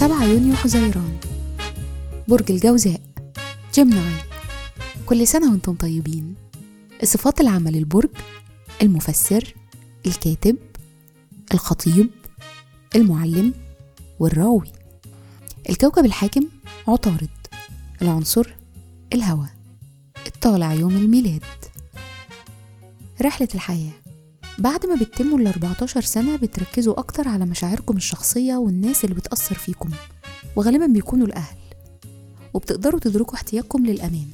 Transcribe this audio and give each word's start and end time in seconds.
7 0.00 0.24
يونيو 0.24 0.56
حزيران. 0.56 1.18
برج 2.28 2.52
الجوزاء. 2.52 3.00
جيمناي 3.74 4.14
كل 5.06 5.26
سنة 5.26 5.50
وأنتم 5.50 5.74
طيبين. 5.74 6.34
صفات 7.04 7.40
العمل 7.40 7.76
البرج 7.76 8.08
المفسر 8.82 9.54
الكاتب 10.06 10.56
الخطيب 11.54 12.10
المعلم 12.96 13.54
والراوي. 14.20 14.72
الكوكب 15.70 16.04
الحاكم 16.04 16.48
عطارد. 16.88 17.28
العنصر 18.02 18.54
الهواء. 19.12 19.54
الطالع 20.26 20.72
يوم 20.72 20.96
الميلاد. 20.96 21.44
رحلة 23.22 23.48
الحياة 23.54 23.92
بعد 24.60 24.86
ما 24.86 24.94
بتتموا 24.94 25.38
ال 25.38 25.46
14 25.46 26.00
سنة 26.00 26.36
بتركزوا 26.36 26.98
أكتر 26.98 27.28
على 27.28 27.46
مشاعركم 27.46 27.96
الشخصية 27.96 28.54
والناس 28.56 29.04
اللي 29.04 29.14
بتأثر 29.14 29.54
فيكم 29.54 29.90
وغالبا 30.56 30.86
بيكونوا 30.86 31.26
الأهل. 31.26 31.56
وبتقدروا 32.54 33.00
تدركوا 33.00 33.34
احتياجكم 33.34 33.86
للأمان. 33.86 34.26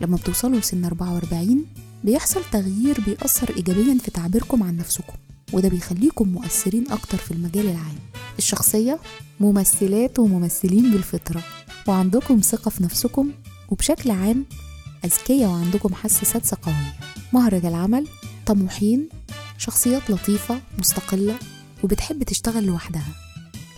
لما 0.00 0.16
بتوصلوا 0.16 0.58
لسن 0.58 0.84
44 0.84 1.64
بيحصل 2.04 2.40
تغيير 2.52 3.00
بيأثر 3.00 3.56
إيجابيا 3.56 3.98
في 4.04 4.10
تعبيركم 4.10 4.62
عن 4.62 4.76
نفسكم 4.76 5.14
وده 5.52 5.68
بيخليكم 5.68 6.28
مؤثرين 6.28 6.84
أكتر 6.90 7.18
في 7.18 7.30
المجال 7.30 7.64
العام. 7.66 7.96
الشخصية 8.38 8.98
ممثلات 9.40 10.18
وممثلين 10.18 10.90
بالفطرة 10.90 11.42
وعندكم 11.88 12.40
ثقة 12.40 12.68
في 12.70 12.82
نفسكم 12.82 13.30
وبشكل 13.68 14.10
عام 14.10 14.44
أذكياء 15.04 15.50
وعندكم 15.50 15.94
سادسة 16.06 16.56
قوية 16.62 16.94
مهرة 17.32 17.68
العمل 17.68 18.06
طموحين 18.46 19.08
شخصيات 19.58 20.10
لطيفة 20.10 20.60
مستقلة 20.78 21.38
وبتحب 21.82 22.22
تشتغل 22.22 22.66
لوحدها. 22.66 23.08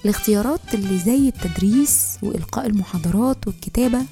الاختيارات 0.04 0.74
اللي 0.74 0.98
زي 0.98 1.28
التدريس 1.28 2.18
وإلقاء 2.22 2.66
المحاضرات 2.66 3.46
والكتابة 3.46 4.02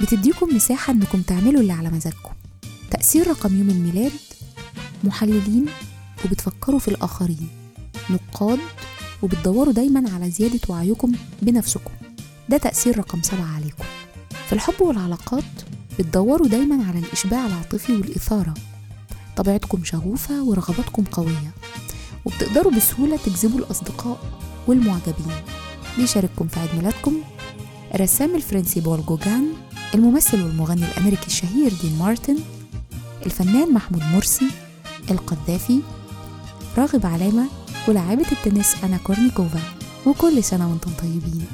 بتديكم 0.00 0.56
مساحة 0.56 0.92
إنكم 0.92 1.22
تعملوا 1.22 1.60
اللي 1.60 1.72
على 1.72 1.90
مزاجكم. 1.90 2.32
تأثير 2.90 3.28
رقم 3.28 3.58
يوم 3.58 3.70
الميلاد 3.70 4.12
محللين 5.04 5.66
وبتفكروا 6.24 6.78
في 6.78 6.88
الآخرين. 6.88 7.48
نقاد 8.10 8.58
وبتدوروا 9.22 9.72
دايما 9.72 10.10
على 10.14 10.30
زيادة 10.30 10.60
وعيكم 10.68 11.12
بنفسكم. 11.42 11.90
ده 12.48 12.56
تأثير 12.56 12.98
رقم 12.98 13.22
سبعة 13.22 13.54
عليكم. 13.56 13.84
في 14.46 14.52
الحب 14.52 14.80
والعلاقات 14.80 15.44
بتدوروا 15.98 16.48
دايما 16.48 16.86
على 16.88 16.98
الإشباع 16.98 17.46
العاطفي 17.46 17.92
والإثارة. 17.92 18.54
طبيعتكم 19.36 19.84
شغوفة 19.84 20.42
ورغباتكم 20.42 21.04
قوية 21.04 21.52
وبتقدروا 22.24 22.72
بسهولة 22.72 23.16
تجذبوا 23.16 23.58
الأصدقاء 23.58 24.18
والمعجبين. 24.66 25.32
بيشارككم 25.98 26.48
في 26.48 26.60
عيد 26.60 26.70
ميلادكم 26.74 27.14
الرسام 27.94 28.34
الفرنسي 28.34 28.80
بول 28.80 29.06
جوجان 29.06 29.52
الممثل 29.94 30.42
والمغني 30.42 30.84
الأمريكي 30.84 31.26
الشهير 31.26 31.72
دين 31.82 31.98
مارتن 31.98 32.36
الفنان 33.26 33.74
محمود 33.74 34.02
مرسي 34.02 34.48
القذافي 35.10 35.80
راغب 36.78 37.06
علامة 37.06 37.46
ولاعبة 37.88 38.26
التنس 38.32 38.74
أنا 38.84 38.96
كورنيكوفا. 38.96 39.60
وكل 40.06 40.44
سنة 40.44 40.70
وأنتم 40.70 40.90
طيبين. 41.02 41.46